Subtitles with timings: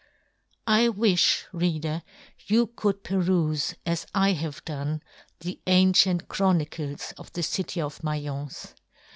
[0.65, 2.01] I wifh, Reader,
[2.47, 5.03] you could perufe, as I have done,
[5.41, 8.73] the ancient Chronicles of the city of Maience.